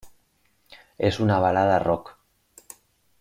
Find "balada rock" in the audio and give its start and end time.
1.37-2.17